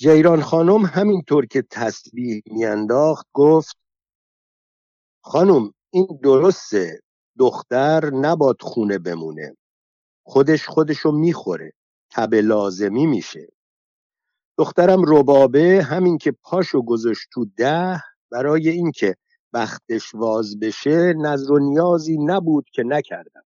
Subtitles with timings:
[0.00, 3.76] جیران خانم همینطور که تسبیح میانداخت گفت
[5.20, 7.00] خانم این درسته
[7.38, 9.56] دختر نباد خونه بمونه.
[10.26, 11.72] خودش خودشو می‌خوره
[12.10, 13.48] تب لازمی میشه.
[14.58, 19.16] دخترم ربابه همین که پاشو گذاشت تو ده برای اینکه
[19.52, 23.44] بختش واز بشه نظر و نیازی نبود که نکردم.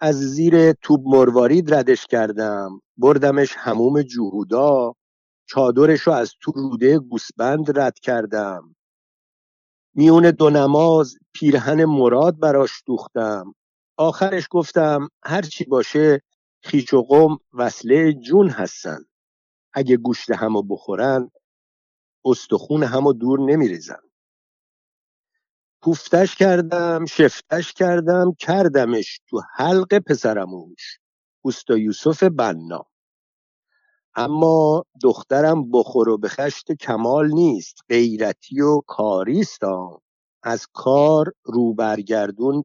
[0.00, 4.94] از زیر توب مروارید ردش کردم بردمش هموم جهودا.
[5.46, 8.76] چادرش از تو روده گوسبند رد کردم.
[9.94, 13.54] میون دو نماز پیرهن مراد براش دوختم
[13.96, 16.22] آخرش گفتم هرچی باشه
[16.62, 19.04] خیچ و قم وصله جون هستن.
[19.72, 21.30] اگه گوشت همو بخورن
[22.24, 24.00] استخون همو دور نمیریزن.
[25.82, 30.98] کوفتش کردم شفتش کردم کردمش تو حلق پسرموش.
[31.42, 32.86] اوستا یوسف بنا.
[34.16, 39.60] اما دخترم بخور و بخشت کمال نیست غیرتی و کاریست
[40.42, 42.64] از کار رو برگردون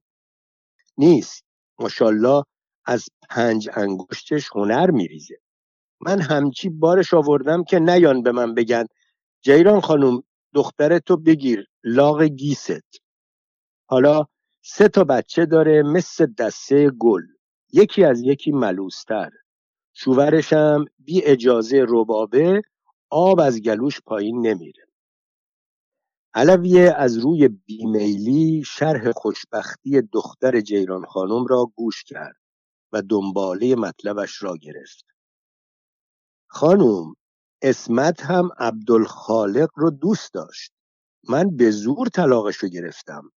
[0.98, 1.44] نیست.
[1.80, 2.44] ماشالله
[2.86, 5.36] از پنج انگشتش هنر میریزه.
[6.02, 8.86] من همچی بارش آوردم که نیان به من بگن
[9.42, 13.02] جیران خانم دخترتو بگیر لاغ گیست.
[13.90, 14.26] حالا
[14.62, 17.22] سه تا بچه داره مثل دسته گل.
[17.74, 19.30] یکی از یکی ملوستر.
[20.02, 22.62] شوورشم بی اجازه ربابه
[23.10, 24.84] آب از گلوش پایین نمیره.
[26.34, 32.36] علویه از روی بیمیلی شرح خوشبختی دختر جیران خانم را گوش کرد
[32.92, 35.06] و دنباله مطلبش را گرفت.
[36.48, 37.16] خانم
[37.62, 40.72] اسمت هم عبدالخالق رو دوست داشت.
[41.30, 43.32] من به زور طلاقش رو گرفتم.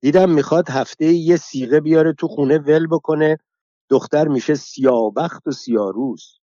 [0.00, 3.38] دیدم می‌خواد هفته یه سیغه بیاره تو خونه ول بکنه
[3.90, 6.40] دختر میشه سیابخت و سیاروز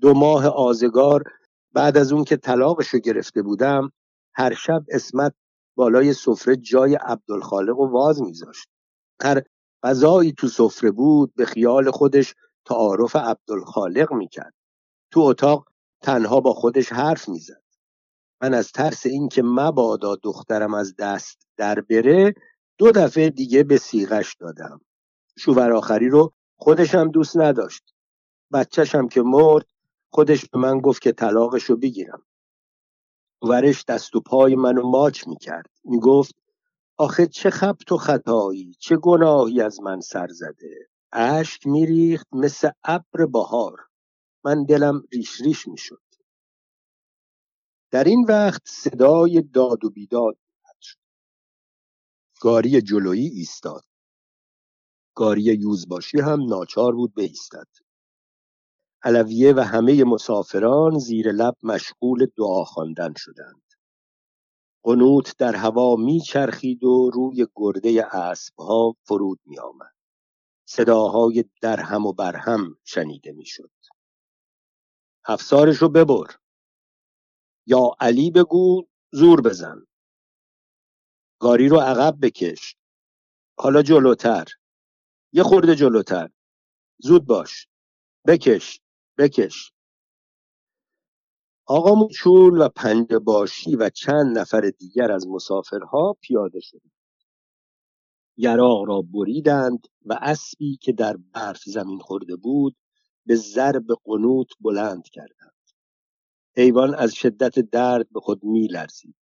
[0.00, 1.24] دو ماه آزگار
[1.72, 3.92] بعد از اون که طلاقش رو گرفته بودم
[4.34, 5.34] هر شب اسمت
[5.76, 8.68] بالای سفره جای عبدالخالق و واز میذاشت.
[9.22, 9.42] هر
[9.82, 12.34] غذایی تو سفره بود به خیال خودش
[12.64, 14.54] تعارف عبدالخالق می‌کرد.
[15.10, 15.68] تو اتاق
[16.02, 17.62] تنها با خودش حرف می‌زد.
[18.42, 22.34] من از ترس اینکه مبادا دخترم از دست در بره
[22.78, 24.80] دو دفعه دیگه به سیغش دادم.
[25.38, 27.94] شوور آخری رو خودشم دوست نداشت.
[28.52, 29.66] بچهشم که مرد
[30.10, 32.22] خودش به من گفت که طلاقش رو بگیرم.
[33.42, 35.70] ورش دست و پای منو ماچ می‌کرد.
[35.84, 36.34] می‌گفت
[36.96, 40.88] آخه چه خب تو خطایی چه گناهی از من سر زده.
[41.12, 43.78] اشک میریخت مثل ابر بهار.
[44.44, 46.02] من دلم ریش ریش می‌شد.
[47.90, 50.36] در این وقت صدای داد و بیداد
[50.80, 50.98] شد.
[52.40, 53.84] گاری جلویی ایستاد.
[55.14, 57.68] گاری یوزباشی هم ناچار بود بایستد.
[59.02, 63.62] علویه و همه مسافران زیر لب مشغول دعا خواندن شدند.
[64.82, 69.94] قنوت در هوا میچرخید و روی گرده اسبها فرود میآمد.
[70.68, 73.70] صداهای درهم و برهم شنیده می‌شد.
[75.24, 76.26] افسارشو ببر.
[77.66, 78.82] یا علی بگو
[79.12, 79.86] زور بزن.
[81.40, 82.76] گاری رو عقب بکش.
[83.58, 84.46] حالا جلوتر.
[85.32, 86.30] یه خورده جلوتر.
[86.98, 87.68] زود باش.
[88.26, 88.80] بکش.
[89.18, 89.72] بکش.
[91.66, 96.92] آقا موچول و پنج باشی و چند نفر دیگر از مسافرها پیاده شدند
[98.36, 102.76] یراق را بریدند و اسبی که در برف زمین خورده بود
[103.26, 105.50] به ضرب قنوت بلند کردند.
[106.56, 109.16] حیوان از شدت درد به خود می لرزید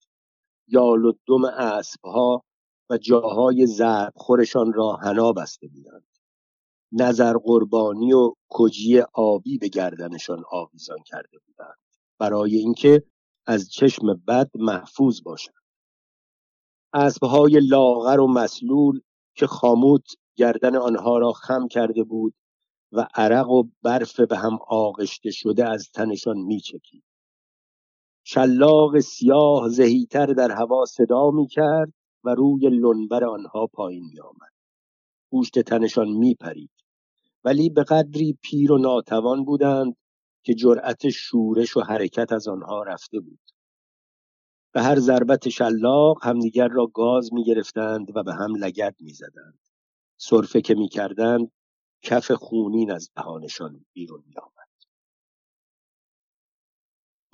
[0.67, 2.43] یال و دم اسبها
[2.89, 6.07] و جاهای ضرب خورشان را حنا بسته بودند.
[6.91, 11.77] نظر قربانی و کجی آبی به گردنشان آویزان کرده بودند.
[12.19, 13.03] برای اینکه
[13.45, 15.55] از چشم بد محفوظ باشند.
[16.93, 19.01] اسبهای لاغر و مسلول
[19.35, 20.05] که خاموت
[20.35, 22.33] گردن آنها را خم کرده بود
[22.91, 27.03] و عرق و برف به هم آغشته شده از تنشان میچکید.
[28.23, 31.93] شلاق سیاه زهیتر در هوا صدا می‌کرد
[32.23, 34.53] و روی لنبر آنها پایین میآمد
[35.31, 36.71] گوشت تنشان میپرید
[37.43, 39.95] ولی به قدری پیر و ناتوان بودند
[40.43, 43.39] که جرأت شورش و حرکت از آنها رفته بود
[44.73, 49.59] به هر ضربت شلاق همدیگر را گاز می گرفتند و به هم لگد می زدند.
[50.17, 51.51] صرفه که می کردند
[52.01, 54.56] کف خونین از دهانشان بیرون می آمد.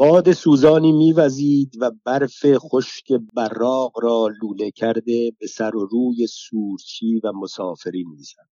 [0.04, 7.20] باد سوزانی میوزید و برف خشک براق را لوله کرده به سر و روی سورچی
[7.24, 8.50] و مسافرین می‌زد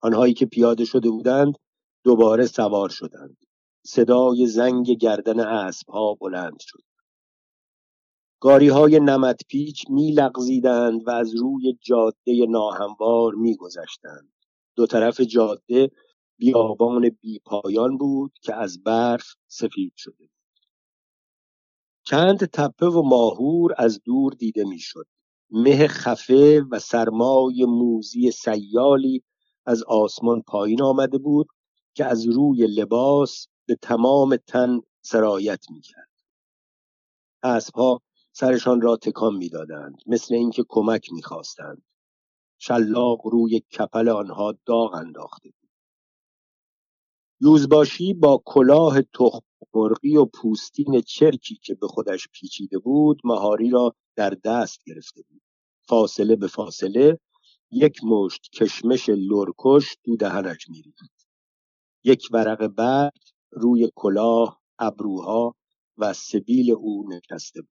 [0.00, 1.54] آنهایی که پیاده شده بودند
[2.04, 3.36] دوباره سوار شدند
[3.86, 6.82] صدای زنگ گردن اسبها بلند شد
[8.40, 10.14] گاری های نمت پیچ می
[11.06, 14.32] و از روی جاده ناهموار می گذشتند.
[14.76, 15.90] دو طرف جاده
[16.38, 20.39] بیابان بی پایان بود که از برف سفید شده بود.
[22.10, 25.06] چند تپه و ماهور از دور دیده می‌شد.
[25.50, 29.22] مه خفه و سرمای موزی سیالی
[29.66, 31.46] از آسمان پایین آمده بود
[31.94, 36.08] که از روی لباس به تمام تن سرایت می‌کرد.
[37.42, 38.00] اسبها
[38.32, 41.82] سرشان را تکان می‌دادند مثل اینکه کمک می‌خواستند
[42.58, 45.50] شلاق روی کپل آنها داغ انداخته
[47.40, 49.40] یوزباشی با کلاه تخم
[49.74, 55.42] مرغی و پوستین چرکی که به خودش پیچیده بود مهاری را در دست گرفته بود.
[55.88, 57.18] فاصله به فاصله
[57.70, 61.28] یک مشت کشمش لرکش دو دهنش میریخت.
[62.04, 63.18] یک ورق بعد
[63.50, 65.54] روی کلاه ابروها
[65.98, 67.70] و سبیل او نشسته بود.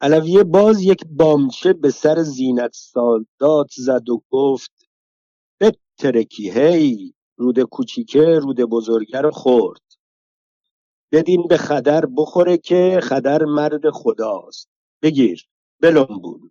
[0.00, 4.88] علویه باز یک بامچه به سر زینت سادات زد و گفت
[5.60, 7.15] بترکی هی!
[7.36, 9.82] رود کوچیکه رود بزرگه رو خورد.
[11.12, 14.68] بدین به خدر بخوره که خدر مرد خداست.
[15.02, 15.48] بگیر
[15.80, 16.50] بلنبون.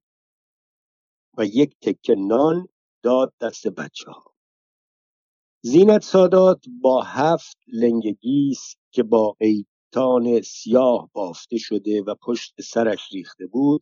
[1.38, 2.68] و یک تکه نان
[3.04, 4.34] داد دست بچه ها
[5.62, 9.38] زینت سادات با هفت لنگگیس که با
[9.92, 13.82] تان سیاه بافته شده و پشت سرش ریخته بود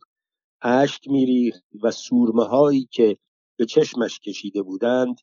[0.62, 3.18] اشک میریخت و سورمه هایی که
[3.56, 5.20] به چشمش کشیده بودند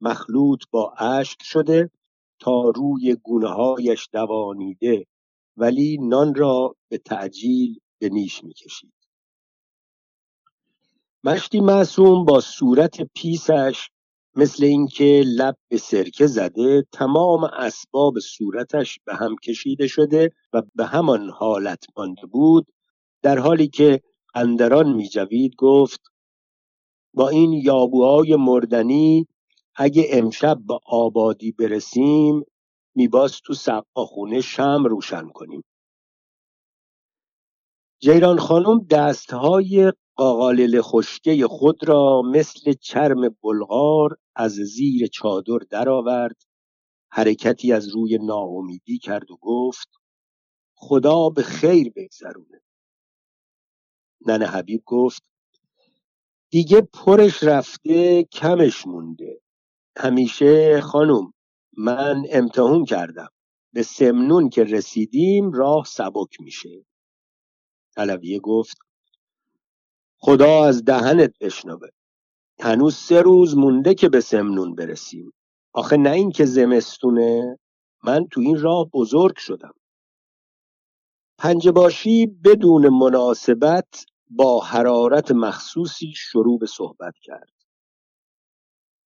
[0.00, 1.90] مخلوط با اشک شده
[2.38, 5.06] تا روی گونه هایش دوانیده
[5.56, 8.92] ولی نان را به تعجیل به نیش می‌کشید.
[11.24, 13.90] مشتی معصوم با صورت پیسش
[14.34, 20.86] مثل اینکه لب به سرکه زده تمام اسباب صورتش به هم کشیده شده و به
[20.86, 22.66] همان حالت مانده بود
[23.22, 24.00] در حالی که
[24.34, 26.00] اندران میجوید گفت
[27.14, 29.26] با این یابوهای مردنی
[29.82, 32.42] اگه امشب به آبادی برسیم
[32.94, 35.64] میباز تو سقاخونه شم روشن کنیم.
[38.00, 46.42] جیران خانم دستهای قاقالل خشکه خود را مثل چرم بلغار از زیر چادر درآورد
[47.10, 49.88] حرکتی از روی ناامیدی کرد و گفت
[50.74, 52.60] خدا به خیر بگذرونه.
[54.26, 55.22] ننه حبیب گفت
[56.50, 59.40] دیگه پرش رفته کمش مونده.
[60.00, 61.32] همیشه خانم
[61.76, 63.28] من امتحون کردم.
[63.72, 66.86] به سمنون که رسیدیم راه سبک میشه.
[67.96, 68.78] علویه گفت
[70.18, 71.88] خدا از دهنت بشنوه.
[72.60, 75.32] هنوز سه روز مونده که به سمنون برسیم.
[75.72, 77.58] آخه نه این که زمستونه
[78.04, 79.74] من تو این راه بزرگ شدم.
[81.38, 87.59] پنجباشی بدون مناسبت با حرارت مخصوصی شروع به صحبت کرد.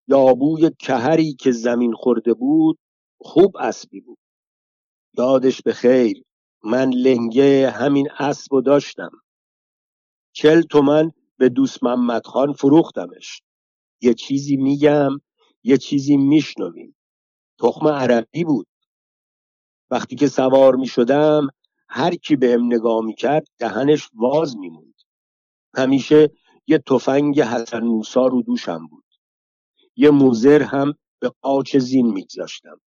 [0.07, 2.79] یابوی کهری که زمین خورده بود
[3.21, 4.17] خوب اسبی بود.
[5.17, 6.23] یادش به خیر
[6.63, 9.11] من لنگه همین اسب و داشتم.
[10.33, 13.41] چل تومن به دوست محمد خان فروختمش.
[14.01, 15.11] یه چیزی میگم
[15.63, 16.95] یه چیزی میشنویم.
[17.59, 18.67] تخم عربی بود.
[19.91, 21.47] وقتی که سوار می‌شدم
[21.89, 24.94] هر کی بهم نگاه می‌کرد دهنش واز میموند.
[25.75, 26.30] همیشه
[26.68, 29.03] یه تفنگ حسن موسا رو دوشم بود.
[29.95, 32.81] یه موزر هم به قاچ زین میگذاشتم.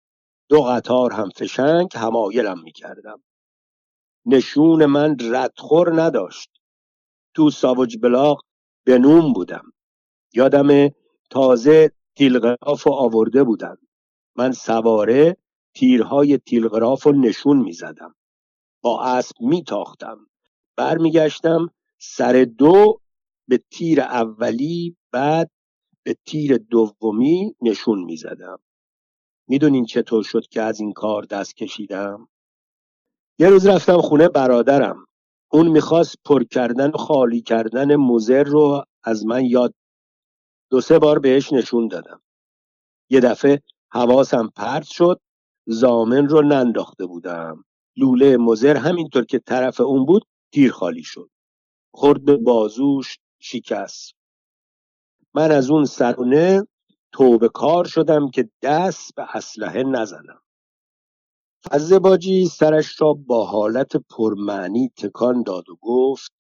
[0.50, 3.24] دو قطار هم فشنگ همایلم می‌کردم.
[4.26, 6.50] نشون من ردخور نداشت.
[7.34, 8.42] تو ساوج بلاغ
[8.84, 9.74] به نوم بودم.
[10.34, 10.90] یادم
[11.30, 13.78] تازه تیلغراف آورده بودن
[14.36, 15.38] من سواره
[15.74, 18.16] تیرهای تیلغراف نشون می‌زدم.
[18.82, 20.28] با اسب میتاختم.
[20.76, 23.02] برمیگشتم سر دو
[23.48, 25.52] به تیر اولی بعد
[26.06, 28.60] به تیر دومی نشون می‌زدم.
[29.48, 32.28] می‌دونین چطور شد که از این کار دست کشیدم؟
[33.40, 35.06] یه روز رفتم خونه برادرم.
[35.52, 39.74] اون می‌خواست پر کردن و خالی کردن موزر رو از من یاد
[40.70, 42.22] دو سه بار بهش نشون دادم.
[43.10, 45.22] یه دفعه حواسم پرت شد
[45.66, 47.66] زامن رو ننداخته بودم.
[47.98, 51.30] لوله مزر همینطور که طرف اون بود تیر خالی شد.
[51.94, 54.15] خورد بازوش شکست.
[55.36, 56.68] من از اون سرونه
[57.12, 60.42] توبه کار شدم که دست به اسلحه نزنم.
[61.70, 66.32] فزباجی سرش را با حالت پرمعنی تکان داد و گفت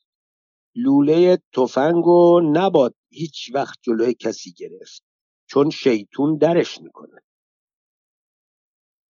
[0.75, 5.03] لوله تفنگ و نباد هیچ وقت جلوی کسی گرفت
[5.49, 7.21] چون شیطون درش می‌کنه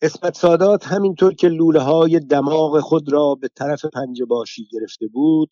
[0.02, 5.50] اسمت سادات همینطور که لوله های دماغ خود را به طرف پنج باشی گرفته بود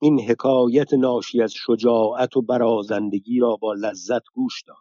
[0.00, 4.76] این حکایت ناشی از شجاعت و برازندگی را با لذت گوش داد.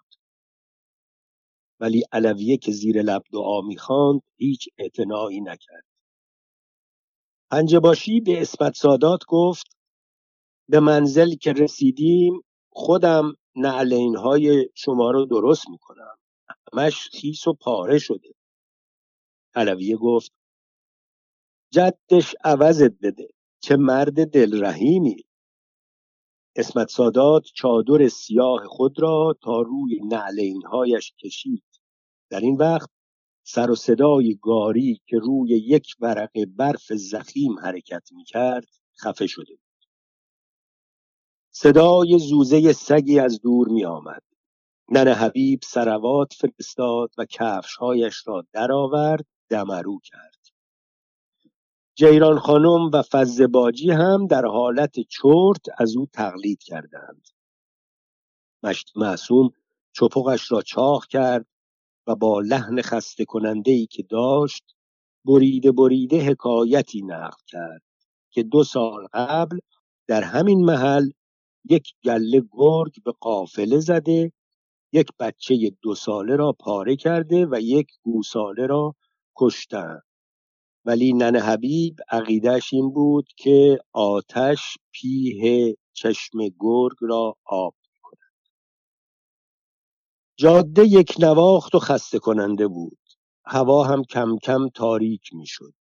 [1.79, 5.85] ولی علویه که زیر لب دعا می‌خواند هیچ اعتنایی نکرد.
[7.51, 9.77] پنجباشی به اسمت سادات گفت
[10.69, 16.17] به منزل که رسیدیم خودم نعلین های شما رو درست می‌کنم.
[16.73, 18.29] همش خیس و پاره شده.
[19.55, 20.31] علویه گفت
[21.71, 23.27] جدش عوضت بده.
[23.65, 25.23] چه مرد دلرحیمی.
[26.55, 31.63] اسمت سادات چادر سیاه خود را تا روی نعلینهایش کشید.
[32.29, 32.89] در این وقت
[33.43, 38.67] سر و صدای گاری که روی یک ورق برف زخیم حرکت می کرد
[39.03, 39.85] خفه شده بود.
[41.51, 44.23] صدای زوزه سگی از دور می آمد
[44.91, 50.34] نن حبیب سروات فرستاد و کفشهایش را درآورد دمرو کرد.
[51.97, 57.27] جیران خانم و فز باجی هم در حالت چرت از او تقلید کردند.
[58.63, 59.49] مشت معصوم
[59.93, 61.45] چپقش را چاخ کرد
[62.07, 64.75] و با لحن خسته کننده ای که داشت
[65.25, 67.81] بریده بریده حکایتی نقل کرد
[68.29, 69.59] که دو سال قبل
[70.07, 71.09] در همین محل
[71.69, 74.31] یک گله گرگ به قافله زده
[74.91, 78.95] یک بچه دو ساله را پاره کرده و یک گوساله را
[79.35, 80.03] کشتند.
[80.85, 88.17] ولی ننه حبیب عقیدش این بود که آتش پیه چشم گرگ را آب کند
[90.37, 92.99] جاده یک نواخت و خسته کننده بود
[93.45, 95.73] هوا هم کم کم تاریک می‌شد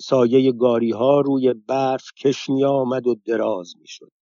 [0.00, 4.12] سایه گاری ها روی برف کش می آمد و دراز می شد.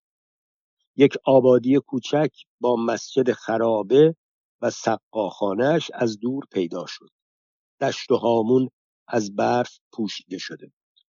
[0.96, 4.16] یک آبادی کوچک با مسجد خرابه
[4.60, 7.08] و سقاخانهش از دور پیدا شد.
[7.80, 8.68] دشت و هامون
[9.12, 11.04] از برف پوشیده شده بود.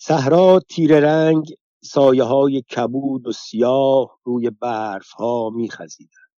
[0.00, 1.54] صحرا تیره رنگ
[1.84, 6.30] سایه های کبود و سیاه روی برف ها می خزیدند.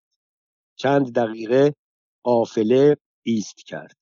[0.76, 1.76] چند دقیقه
[2.24, 3.98] قافله ایست کرد.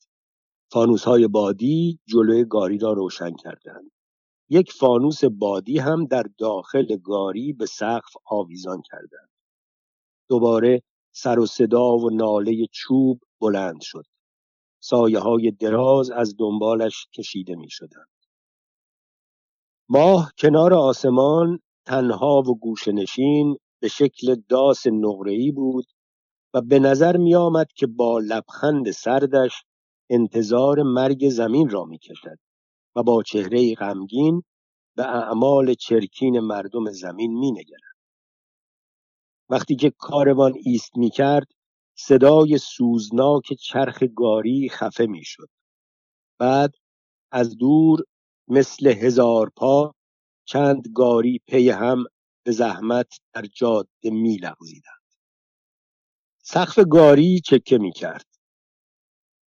[0.71, 3.91] فانوس های بادی جلوی گاری را روشن کردند.
[4.49, 9.29] یک فانوس بادی هم در داخل گاری به سقف آویزان کردند.
[10.29, 14.05] دوباره سر و صدا و ناله چوب بلند شد.
[14.87, 18.07] سایه های دراز از دنبالش کشیده می شدند.
[19.89, 25.85] ماه کنار آسمان تنها و گوشنشین به شکل داس نقره‌ای بود
[26.53, 29.63] و به نظر می آمد که با لبخند سردش
[30.09, 32.37] انتظار مرگ زمین را می کشد
[32.95, 34.43] و با چهره غمگین
[34.95, 37.95] به اعمال چرکین مردم زمین می نگرد.
[39.49, 41.47] وقتی که کاروان ایست می کرد
[41.95, 45.49] صدای سوزناک چرخ گاری خفه می‌شد.
[46.39, 46.73] بعد
[47.31, 48.03] از دور
[48.47, 49.93] مثل هزار پا
[50.45, 52.03] چند گاری پی هم
[52.45, 54.95] به زحمت در جاده میلغزیدند.
[56.41, 58.25] سقف گاری چکه می‌کرد.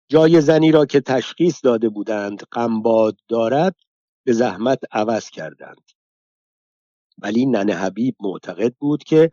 [0.10, 3.76] جای زنی را که تشخیص داده بودند قنباد دارد
[4.26, 5.92] به زحمت عوض کردند.
[7.18, 9.32] ولی ننه حبیب معتقد بود که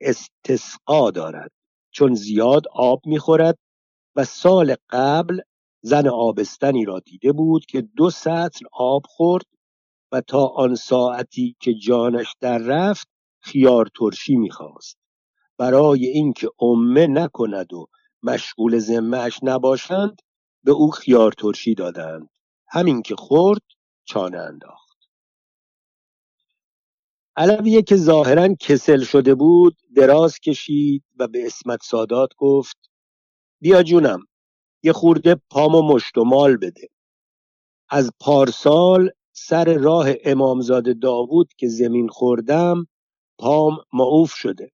[0.00, 1.50] استسقا دارد.
[1.94, 3.58] چون زیاد آب می‌خورد
[4.16, 5.40] و سال قبل
[5.82, 9.46] زن آبستنی را دیده بود که دو سطل آب خورد
[10.12, 13.08] و تا آن ساعتی که جانش در رفت
[13.40, 14.98] خیار ترشی می‌خواست.
[15.58, 17.86] برای اینکه امه نکند و
[18.22, 20.22] مشغول ذمهاش نباشند
[20.64, 22.28] به او خیار ترشی دادند.
[22.68, 23.62] همین که خورد
[24.04, 24.83] چانه انداخت.
[27.36, 32.76] علویه که ظاهرا کسل شده بود دراز کشید و به اسمت سادات گفت
[33.60, 34.26] بیا جونم
[34.82, 36.88] یه خورده پام و مشت و مال بده.
[37.88, 42.86] از پارسال سر راه امامزاده داوود که زمین خوردم
[43.38, 44.70] پام معوف شده.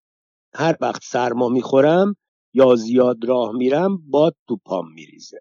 [0.54, 2.16] هر وقت سرما می‌خورم
[2.54, 5.40] یا زیاد راه میرم باد تو پام میریزه.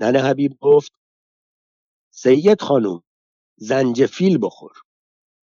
[0.00, 0.92] ننه حبیب گفت
[2.10, 3.02] سید خانوم
[3.56, 4.85] زنجفیل بخور.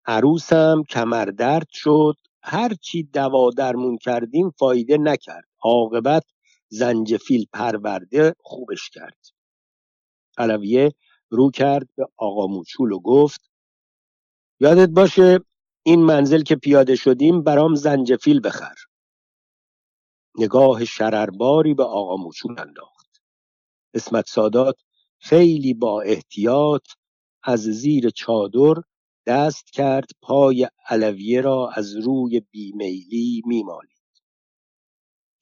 [0.05, 2.15] عروسم کمردرد شد.
[2.43, 5.47] هرچی دوا درمون کردیم فایده نکرد.
[5.63, 6.23] عاقبت
[6.69, 9.17] زنجفیل پرورده خوبش کرد.
[10.37, 10.93] علویه
[11.29, 13.51] رو کرد به آقا موچول و گفت
[14.59, 15.39] یادت باشه
[15.83, 18.75] این منزل که پیاده شدیم برام زنجفیل بخر.
[20.37, 23.21] نگاه شررباری به آقا موچول انداخت.
[23.93, 24.75] اسمت سادات
[25.19, 26.87] خیلی با احتیاط
[27.43, 28.81] از زیر چادر
[29.25, 33.91] دست کرد پای علویه را از روی بیمیلی میمالید.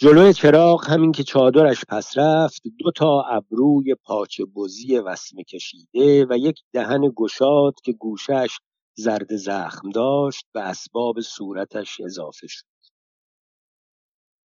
[0.02, 6.38] جلوی چراغ همین که چادرش پس رفت دو تا ابروی پاچه بزی وسمه کشیده و
[6.38, 8.58] یک دهن گشاد که گوشش
[8.98, 12.66] زرد زخم داشت به اسباب صورتش اضافه شد.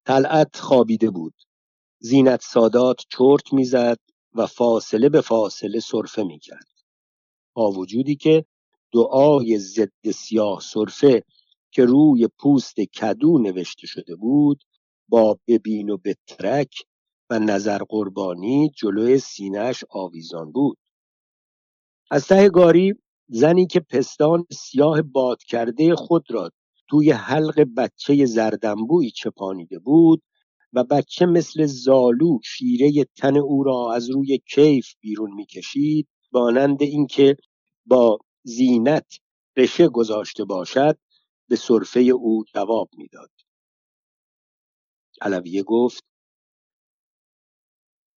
[0.06, 1.34] طلعت خوابیده بود.
[1.98, 3.98] زینت سادات چرت می‌زد
[4.34, 6.68] و فاصله به فاصله صرفه می‌کرد.
[7.54, 8.44] با وجودی که
[8.94, 11.22] دعای ضد سیاه صرفه
[11.72, 14.64] که روی پوست کدو نوشته شده بود
[15.08, 16.74] با ببین و بترک
[17.30, 20.78] و نظر قربانی جلوی سینهش آویزان بود.
[22.10, 22.94] از ته گاری
[23.28, 26.50] زنی که پستان سیاه باد کرده خود را
[26.88, 30.22] توی حلق بچه زردنبویی چپانیده بود
[30.72, 37.36] و بچه مثل زالو شیره تن او را از روی کیف بیرون می‌کشید مانند اینکه
[37.86, 39.18] با زینت
[39.56, 40.98] رشه گذاشته باشد
[41.48, 43.30] به صرفه او جواب می‌داد.
[45.20, 46.04] علویه گفت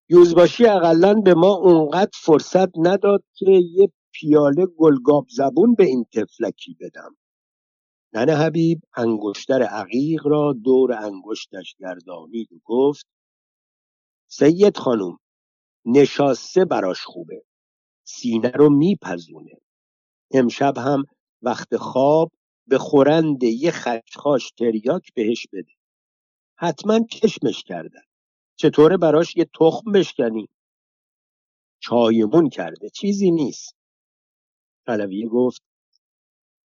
[0.09, 6.77] یوزباشی اقلا به ما اونقدر فرصت نداد که یه پیاله گلگاب زبون به این تفلکی
[6.79, 7.17] بدم.
[8.13, 13.07] ننه حبیب انگشتر عقیق را دور انگشتش گردانید و گفت
[14.27, 15.19] سید خانوم
[15.85, 17.43] نشاسته براش خوبه.
[18.03, 19.61] سینه رو میپزونه.
[20.31, 21.03] امشب هم
[21.41, 22.31] وقت خواب
[22.67, 25.71] به خورند یه خشخاش تریاک بهش بده.
[26.55, 28.01] حتما چشمش کردن.
[28.55, 30.49] چطوره براش یه تخم بشکنی؟
[31.79, 33.75] چایمون کرده چیزی نیست.
[34.87, 35.61] علویه گفت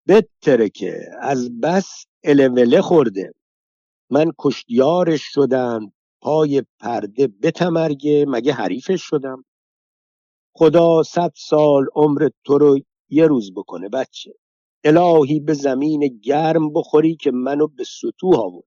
[0.08, 3.32] بتره که از بس الوله خورده.
[4.10, 9.44] من کشتیارش شدم پای پرده بتمرگه مگه حریفش شدم؟
[10.52, 14.34] خدا صد سال عمر تو رو یه روز بکنه بچه.
[14.84, 18.64] الهی به زمین گرم بخوری که منو به سطوح آورد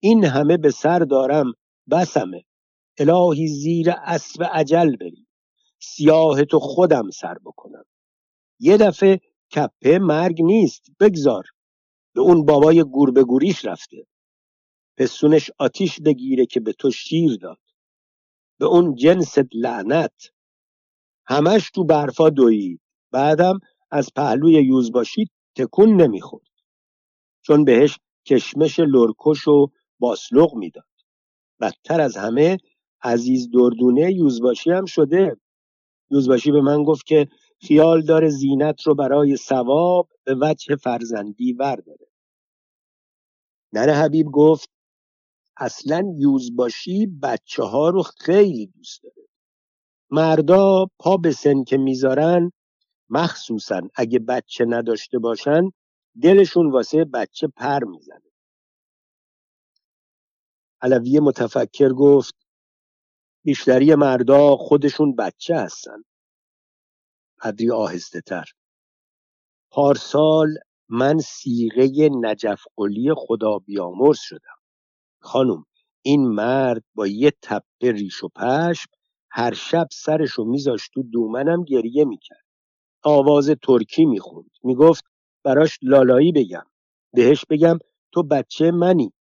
[0.00, 1.52] این همه به سر دارم
[1.90, 2.44] بسمه.
[2.98, 5.26] الهی زیر اسب عجل بری.
[5.80, 7.84] سیاه تو خودم سر بکنم.
[8.60, 9.20] یه دفعه
[9.56, 11.44] کپه مرگ نیست بگذار.
[12.14, 14.06] به اون بابای گور گوریش رفته.
[14.98, 17.60] پسونش آتیش بگیره که به تو شیر داد.
[18.58, 20.30] به اون جنست لعنت.
[21.26, 22.80] همش تو برفا دوید
[23.12, 23.58] بعدم
[23.90, 26.46] از پهلوی یوزباشی تکون نمی‌خورد.
[27.42, 29.66] چون بهش کشمش لرکش و
[29.98, 30.84] باسلوق می‌داد.
[31.60, 32.56] بدتر از همه
[33.02, 35.36] عزیز دردونه یوزباشی هم شده.
[36.10, 37.28] یوزباشی به من گفت که
[37.60, 42.06] خیال داره زینت رو برای ثواب به وجه فرزندی ورداره.
[43.72, 44.70] ننه حبیب گفت
[45.56, 49.28] اصلا یوزباشی بچه ها رو خیلی دوست داره.
[50.10, 52.52] مردا پا به سن که می‌ذارن
[53.10, 55.70] مخصوصا اگه بچه نداشته باشن
[56.22, 58.22] دلشون واسه بچه پر می‌زنه.
[60.82, 62.34] علوی متفکر گفت
[63.44, 66.02] بیشتری مردا خودشون بچه هستن.
[67.42, 68.44] قدری آهسته تر.
[69.70, 70.48] پارسال
[70.88, 74.58] من سیغه نجف قلی خدا بیامرز شدم.
[75.20, 75.64] خانم
[76.02, 78.90] این مرد با یه تپه ریش و پشم
[79.30, 82.47] هر شب سرشو میذاشت تو دومنم گریه می‌کرد.
[83.04, 84.50] آواز ترکی می‌خوند.
[84.64, 85.04] می‌گفت
[85.44, 86.66] براش لالایی بگم.
[87.14, 87.78] بهش بگم
[88.12, 89.12] تو بچه منی.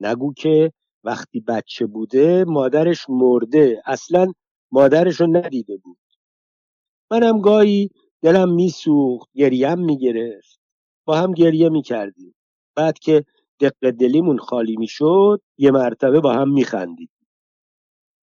[0.00, 0.72] نگو که
[1.04, 3.82] وقتی بچه بوده مادرش مرده.
[3.86, 4.32] اصلا
[4.72, 5.98] مادرش رو ندیده بود.
[7.10, 7.90] منم گاهی
[8.22, 10.60] دلم میسوخت گریم می‌گرفت.
[11.06, 12.34] با هم گریه می‌کردیم.
[12.76, 13.24] بعد که
[13.60, 17.10] دق دلیمون خالی می‌شد یه مرتبه با هم میخندید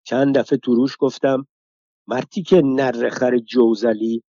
[0.05, 1.47] چند دفعه تو روش گفتم
[2.07, 4.23] مرتی که نر خر جوزلی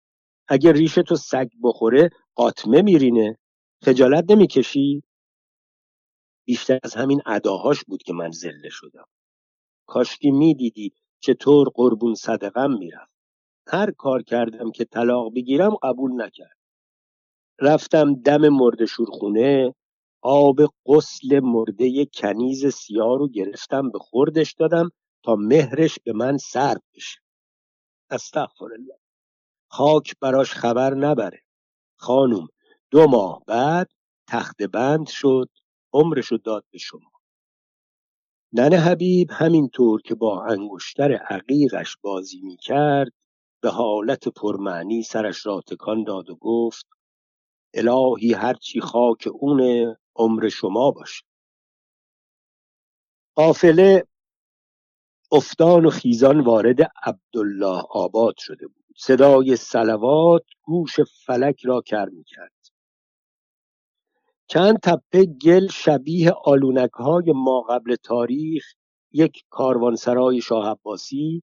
[0.53, 3.38] اگه ریش تو سگ بخوره قاطمه میرینه.
[3.85, 5.03] خجالت نمی‌کشی؟
[6.47, 9.05] بیشتر از همین اداهاش بود که من زله شدم.
[9.87, 13.12] کاشکی می‌دیدی چطور قربون صدقم می‌رفت.
[13.69, 16.59] هر کار کردم که طلاق بگیرم قبول نکرد.
[17.61, 19.75] رفتم دم مرد شورخونه
[20.23, 24.91] آب غسل مرده کنیز سیاه رو گرفتم به خوردش دادم
[25.25, 27.21] تا مهرش به من سرد بشه.
[28.11, 29.02] استغفرالله
[29.73, 31.43] خاک براش خبر نبره.
[31.97, 32.49] خانوم
[32.91, 33.91] دو ماه بعد
[34.29, 35.49] تخت بند شد
[35.93, 37.11] عمرشو داد به شما.
[38.53, 43.13] ننه حبیب همینطور که با انگشتر عقیقش بازی می‌کرد
[43.63, 46.87] به حالت پرمعنی سرش را تکان داد و گفت
[47.75, 51.25] الهی هرچی خاک اونه عمر شما باشه.
[53.35, 54.07] قافله
[55.33, 58.82] افتان و خیزان وارد عبدالله آباد شده بود.
[58.96, 62.52] صدای سلوات گوش فلک را کر می‌کرد.
[64.46, 68.64] چند تپه گل شبیه آلونک های ما قبل تاریخ
[69.12, 71.42] یک کاروانسرای شاه عباسی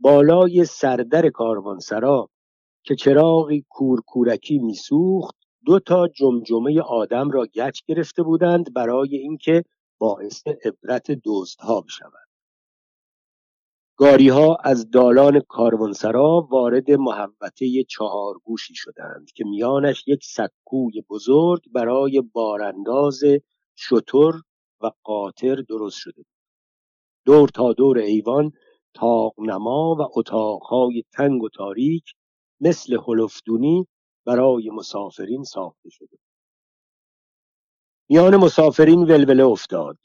[0.00, 2.28] بالای سردر کاروانسرا
[2.82, 9.64] که چراغی کورکورکی میسوخت دو تا جمجمه آدم را گچ گرفته بودند برای اینکه
[9.98, 12.29] باعث عبرت دزدها بشوند
[14.00, 22.20] گاری ها از دالان کاروانسرا وارد محوطه چهارگوشی شدند که میانش یک سکوی بزرگ برای
[22.32, 23.20] بارانداز
[23.78, 24.32] شتر
[24.80, 26.26] و قاطر درست شده بود.
[27.26, 28.52] دور تا دور ایوان
[28.94, 32.04] تاقنما و اتاقهای تنگ و تاریک
[32.60, 33.86] مثل هلفدونی
[34.26, 36.18] برای مسافرین ساخته شده
[38.10, 39.98] میان مسافرین ولوله افتاد.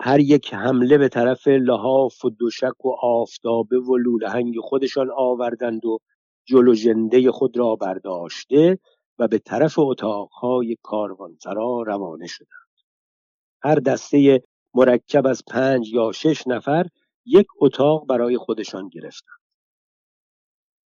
[0.00, 5.98] هر یک حمله به طرف لحاف و دوشک و آفتابه و لولهنگ خودشان آوردند و
[6.44, 8.78] جلو جنده خود را برداشته
[9.18, 12.50] و به طرف اتاقهای کاروانسرا روانه شدند.
[13.62, 14.42] هر دسته
[14.74, 16.86] مرکب از پنج یا شش نفر
[17.26, 19.38] یک اتاق برای خودشان گرفتند.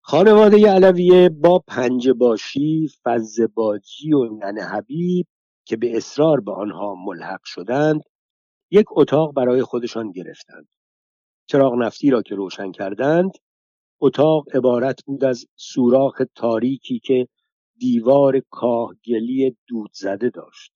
[0.02, 5.28] خانواده علویه با پنج باشی فز باجی و ننه حبیب
[5.66, 8.02] که به اصرار به آنها ملحق شدند
[8.72, 10.68] یک اتاق برای خودشان گرفتند.
[11.48, 13.32] چراغ نفتی را که روشن کردند
[14.02, 17.28] اتاق عبارت بود از سوراخ تاریکی که
[17.78, 20.74] دیوار کاهگلی دود زده داشت.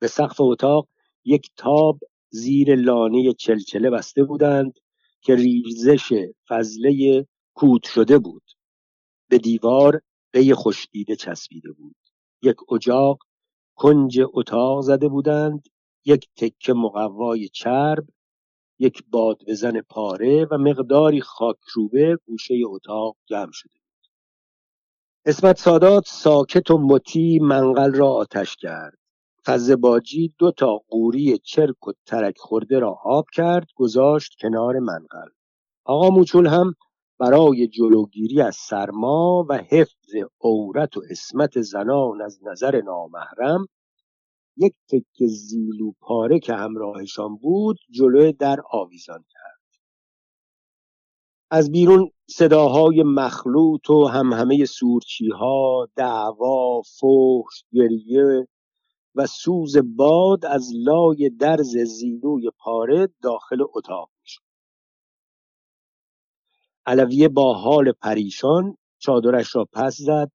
[0.00, 0.88] به سقف اتاق
[1.24, 4.72] یک تاب زیر لانه چلچله بسته بودند
[5.20, 6.12] که ریزش
[6.48, 8.42] فضله کود شده بود.
[9.28, 10.00] به دیوار
[10.32, 11.96] قی خوشدیده چسبیده بود.
[12.42, 13.18] یک اجاق
[13.74, 15.68] کنج اتاق زده بودند
[16.04, 18.04] یک تکه مقوای چرب
[18.78, 24.10] یک باد بزن پاره و مقداری خاکروبه گوشه اتاق جمع شده بود.
[25.26, 28.98] اسمت سادات ساکت و مطی منقل را آتش کرد.
[29.46, 35.28] فزباجی دو تا قوری چرک و ترک خورده را آب کرد گذاشت کنار منقل.
[35.84, 36.74] آقا موچول هم
[37.18, 43.66] برای جلوگیری از سرما و حفظ عورت و اسمت زنان از نظر نامحرم
[44.56, 49.60] یک تکه زیلو پاره که همراهشان بود جلوی در آویزان کرد.
[51.50, 58.48] از بیرون صداهای مخلوط و همهمه سورچیها دعوا فحش گریه
[59.14, 64.42] و سوز باد از لای درز زیلوی پاره داخل اتاق می‌شد.
[66.86, 70.30] علویه با حال پریشان چادرش را پس زد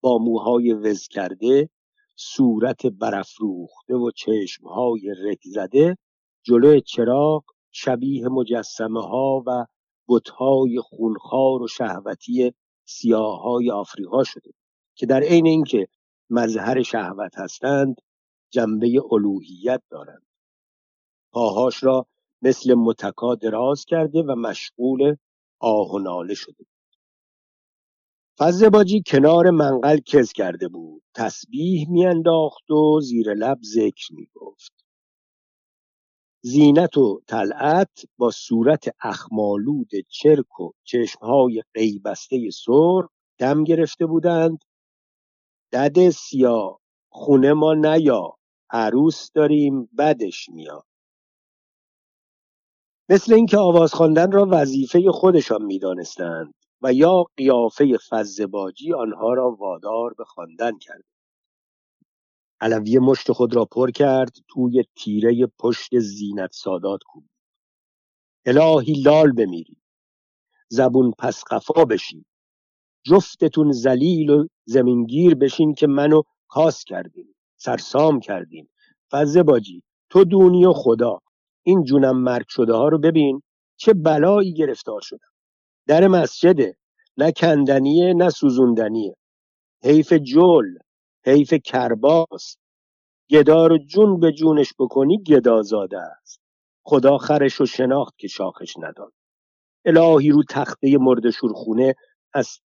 [0.00, 1.68] با موهای وز کرده
[2.24, 5.96] صورت برافروخته و چشمهای رک زده
[6.42, 9.66] جلوی چراغ شبیه مجسمه ها و
[10.08, 12.52] بتهای خونخوار و شهوتی
[12.84, 14.50] سیاهای آفریقا شده
[14.94, 15.88] که در عین اینکه
[16.30, 17.96] مظهر شهوت هستند
[18.50, 20.26] جنبه الوهیت دارند.
[21.32, 22.06] پاهاش را
[22.42, 25.16] مثل متکا دراز کرده و مشغول
[25.60, 26.64] آه و ناله شده.
[28.38, 28.70] فضل
[29.06, 31.02] کنار منقل کز کرده بود.
[31.14, 34.72] تسبیح میانداخت و زیر لب ذکر می‌گفت.
[36.44, 43.02] زینت و طلعت با صورت اخمالود چرک و چشمهای قیبسته سر
[43.38, 44.64] دم گرفته بودند.
[45.72, 46.80] دد سیاه
[47.12, 48.38] خونه ما نیا
[48.70, 50.86] عروس داریم بدش میاد
[53.08, 56.54] مثل اینکه آواز خواندن را وظیفه خودشان می‌دانستند.
[56.82, 61.04] و یا قیافه فزباجی آنها را وادار به خواندن کرد.
[62.60, 67.30] علویه مشت خود را پر کرد توی تیره پشت زینت سادات کوبید
[68.46, 69.76] الهی لال بمیری
[70.68, 72.24] زبون پس قفا بشین
[73.04, 78.68] جفتتون زلیل و زمینگیر بشین که منو کاس کردین سرسام کردین.
[79.12, 81.18] فزه باجی تو دونی و خدا
[81.62, 83.42] این جونم مرگ شده ها رو ببین
[83.76, 85.31] چه بلایی گرفتار شدم.
[85.86, 86.76] در مسجده
[87.16, 89.16] نه کندنیه نه سوزوندنیه
[89.84, 90.66] حیف جل
[91.26, 92.56] حیف کرباس.
[93.30, 96.40] گدار جون به جونش بکنی گدازاده است.
[96.84, 99.12] خدا خرش و شناخت که شاخش نداد.
[99.84, 101.94] الهی رو تخته مرد شورخونه
[102.34, 102.60] از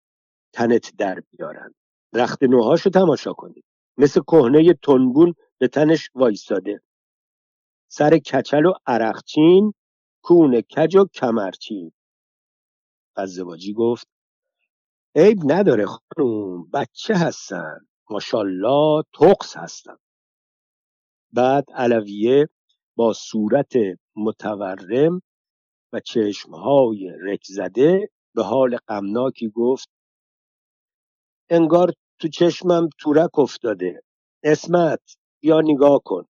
[0.53, 1.75] تنت در بیارن.
[2.15, 3.65] رخت نوهاشو تماشا کنید
[3.99, 6.81] مثل کهنه تنبون به تنش وایستاده.
[7.89, 9.73] سر کچل و عرقچین
[10.23, 11.93] کون کج و کمرچین.
[13.17, 14.09] فزواجی گفت
[15.17, 17.79] عیب نداره خانوم بچه هستن.
[18.11, 19.97] ماشالله تقص هستن
[21.33, 22.49] بعد علویه
[22.97, 23.73] با صورت
[24.17, 25.23] متورم
[25.93, 29.89] و چشمهای رک زده به حال غمناکی گفت
[31.51, 34.03] انگار تو چشمم تورک افتاده.
[34.43, 36.25] اسمت بیا نگاه کن.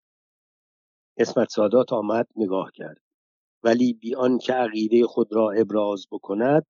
[1.18, 3.00] اسمت سادات آمد نگاه کرد.
[3.62, 6.66] ولی بی آنکه عقیده خود را ابراز بکند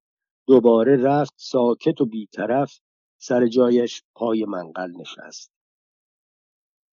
[0.46, 2.80] دوباره رفت ساکت و بیطرف
[3.18, 5.52] سر جایش پای منقل نشست.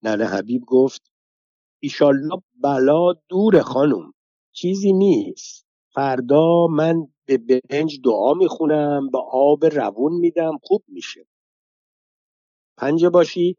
[0.04, 1.12] ننه حبیب گفت
[1.80, 4.14] ایشالله بلا دور خانم
[4.52, 5.66] چیزی نیست.
[5.94, 11.28] فردا من به برنج دعا می‌خونم با آب روون میدم خوب میشه.
[12.78, 13.58] پنجه باشی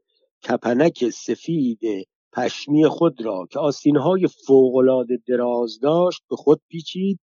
[0.49, 7.21] کپنک سفید پشمی خود را که آستینهای فوقالعاده دراز داشت به خود پیچید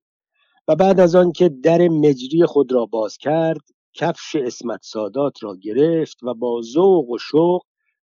[0.70, 3.62] و بعد از آن که در مجری خود را باز کرد
[3.94, 7.62] کفش اسمت سادات را گرفت و با ذوق و شوق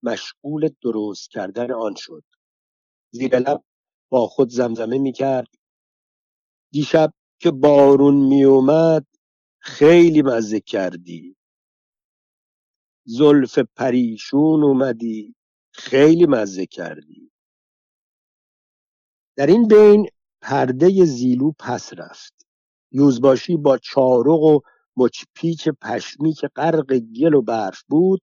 [0.03, 2.25] مشغول درست کردن آن شد.
[3.11, 3.65] زیر لب
[4.09, 5.49] با خود زمزمه می کرد.
[6.73, 9.07] دیشب که بارون می اومد
[9.59, 11.37] خیلی مزه کردی.
[13.05, 15.35] زلف پریشون اومدی
[15.73, 17.31] خیلی مزه کردی.
[19.37, 20.09] در این بین
[20.41, 22.40] پرده زیلو پس رفت.
[22.93, 24.61] یوزباشی با چارق و
[24.97, 28.21] مچپیچ پشمی که غرق گل و برف بود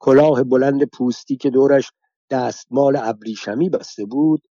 [0.00, 1.90] کلاه بلند پوستی که دورش
[2.30, 4.42] دستمال ابریشمی بسته بود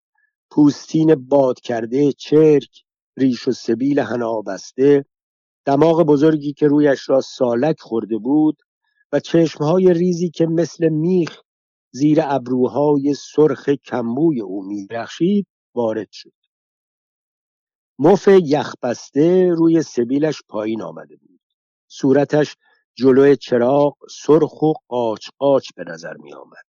[0.51, 2.83] پوستین باد کرده چرک
[3.17, 5.05] ریش و سبیل حنا بسته
[5.65, 8.57] دماغ بزرگی که رویش را سالک خورده بود
[9.11, 11.41] و چشمهای ریزی که مثل میخ
[11.91, 16.36] زیر ابروهای سرخ کمبوی او میدرخشید وارد شد.
[17.99, 21.39] مف یخبسته روی سبیلش پایین آمده بود.
[21.87, 22.55] صورتش
[22.95, 26.65] جلوی چراغ سرخ و قاچ قاچ به نظر می آمد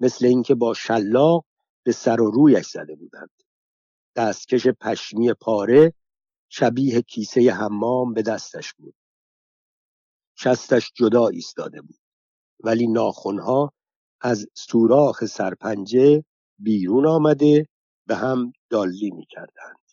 [0.00, 1.44] مثل اینکه با شلاق
[1.82, 3.30] به سر و رویش زده بودند.
[4.16, 5.92] دستکش پشمی پاره
[6.48, 8.94] شبیه کیسه حمام به دستش بود.
[10.38, 11.98] شستش جدا ایستاده بود.
[12.60, 13.72] ولی ناخونها
[14.20, 16.24] از سوراخ سرپنجه
[16.58, 17.68] بیرون آمده
[18.06, 19.85] به هم دالی می کردند.